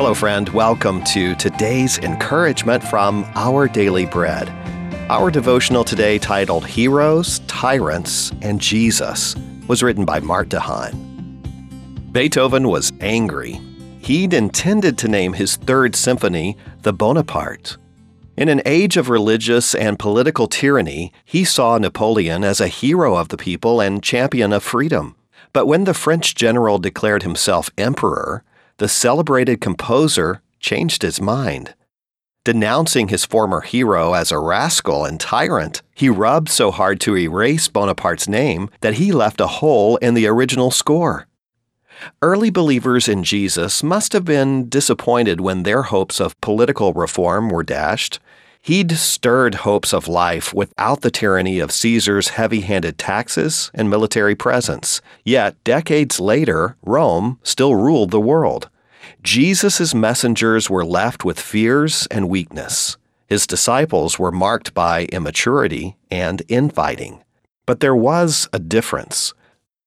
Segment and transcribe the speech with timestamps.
[0.00, 0.48] Hello, friend.
[0.48, 4.48] Welcome to today's encouragement from Our Daily Bread.
[5.10, 9.36] Our devotional today, titled Heroes, Tyrants, and Jesus,
[9.68, 10.94] was written by Mart de Haan.
[12.12, 13.60] Beethoven was angry.
[14.00, 17.76] He'd intended to name his third symphony the Bonaparte.
[18.38, 23.28] In an age of religious and political tyranny, he saw Napoleon as a hero of
[23.28, 25.14] the people and champion of freedom.
[25.52, 28.44] But when the French general declared himself emperor,
[28.80, 31.74] the celebrated composer changed his mind.
[32.44, 37.68] Denouncing his former hero as a rascal and tyrant, he rubbed so hard to erase
[37.68, 41.26] Bonaparte's name that he left a hole in the original score.
[42.22, 47.62] Early believers in Jesus must have been disappointed when their hopes of political reform were
[47.62, 48.18] dashed.
[48.62, 54.34] He'd stirred hopes of life without the tyranny of Caesar's heavy handed taxes and military
[54.34, 55.00] presence.
[55.24, 58.68] Yet, decades later, Rome still ruled the world.
[59.22, 62.98] Jesus' messengers were left with fears and weakness.
[63.26, 67.22] His disciples were marked by immaturity and infighting.
[67.64, 69.32] But there was a difference.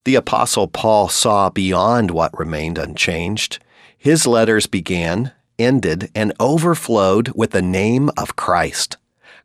[0.06, 3.60] The Apostle Paul saw beyond what remained unchanged.
[3.98, 8.98] His letters began ended and overflowed with the name of Christ.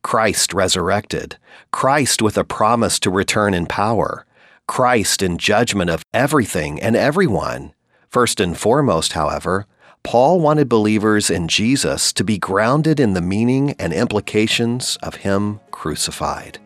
[0.02, 1.36] Christ resurrected,
[1.70, 4.24] Christ with a promise to return in power,
[4.66, 7.72] Christ in judgment of everything and everyone.
[8.08, 9.66] First and foremost, however,
[10.02, 15.60] Paul wanted believers in Jesus to be grounded in the meaning and implications of Him
[15.70, 16.58] crucified.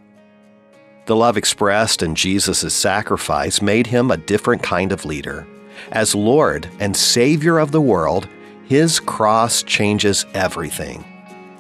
[1.07, 5.47] The love expressed in Jesus' sacrifice made him a different kind of leader.
[5.91, 8.29] As Lord and Savior of the world,
[8.73, 11.05] his cross changes everything.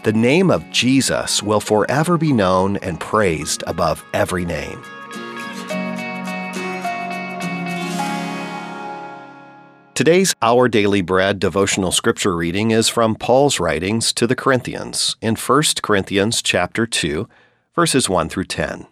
[0.03, 4.83] The name of Jesus will forever be known and praised above every name.
[9.93, 15.37] Today's Our Daily Bread devotional scripture reading is from Paul's writings to the Corinthians in
[15.37, 17.29] 1 Corinthians chapter 2,
[17.75, 18.87] verses 1 through 10.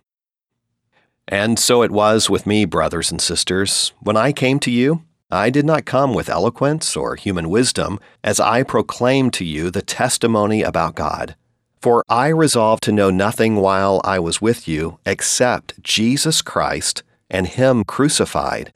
[1.26, 5.50] And so it was with me, brothers and sisters, when I came to you, I
[5.50, 10.62] did not come with eloquence or human wisdom as I proclaimed to you the testimony
[10.62, 11.36] about God.
[11.80, 17.46] For I resolved to know nothing while I was with you except Jesus Christ and
[17.46, 18.72] Him crucified.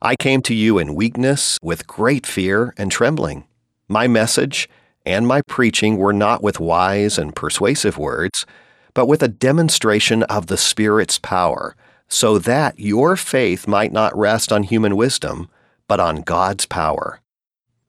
[0.00, 3.44] I came to you in weakness, with great fear and trembling.
[3.86, 4.70] My message
[5.04, 8.46] and my preaching were not with wise and persuasive words,
[8.94, 11.76] but with a demonstration of the Spirit's power,
[12.08, 15.50] so that your faith might not rest on human wisdom
[15.90, 17.18] but on God's power.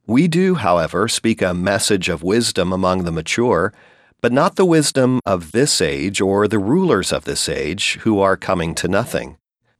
[0.07, 3.73] We do, however, speak a message of wisdom among the mature,
[4.21, 8.35] but not the wisdom of this age or the rulers of this age who are
[8.35, 9.37] coming to nothing.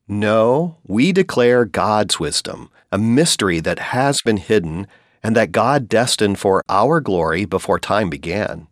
[0.07, 4.85] No, we declare God's wisdom, a mystery that has been hidden
[5.23, 8.67] and that God destined for our glory before time began.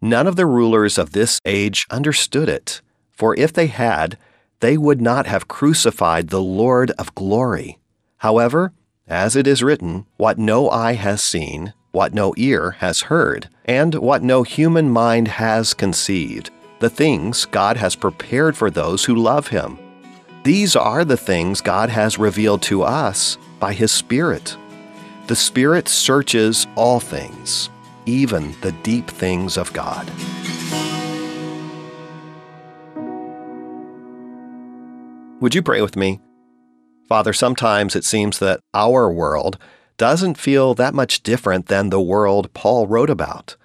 [0.00, 4.16] None of the rulers of this age understood it, for if they had,
[4.60, 7.80] they would not have crucified the Lord of glory.
[8.18, 8.72] However,
[9.06, 13.94] as it is written, what no eye has seen, what no ear has heard, and
[13.94, 19.48] what no human mind has conceived, the things God has prepared for those who love
[19.48, 19.78] Him.
[20.42, 24.56] These are the things God has revealed to us by His Spirit.
[25.28, 27.70] The Spirit searches all things,
[28.04, 30.10] even the deep things of God.
[35.40, 36.20] Would you pray with me?
[37.08, 39.56] Father, sometimes it seems that our world
[39.96, 43.56] doesn't feel that much different than the world Paul wrote about.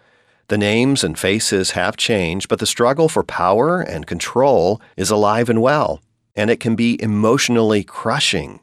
[0.47, 5.49] The names and faces have changed, but the struggle for power and control is alive
[5.49, 6.01] and well,
[6.37, 8.61] and it can be emotionally crushing.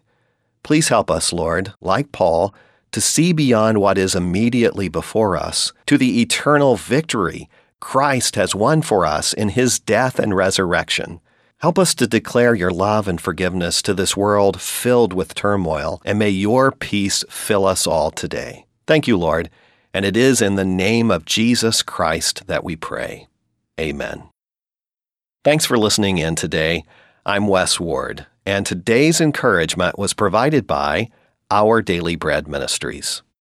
[0.62, 2.54] Please help us, Lord, like Paul,
[2.92, 8.80] to see beyond what is immediately before us to the eternal victory Christ has won
[8.80, 11.20] for us in his death and resurrection.
[11.60, 16.19] Help us to declare your love and forgiveness to this world filled with turmoil, and
[16.19, 18.64] may your peace fill us all today.
[18.87, 19.50] Thank you, Lord,
[19.93, 23.29] and it is in the name of Jesus Christ that we pray.
[23.79, 24.31] Amen.
[25.44, 26.82] Thanks for listening in today.
[27.26, 31.11] I'm Wes Ward, and today's encouragement was provided by
[31.50, 33.20] Our Daily Bread Ministries.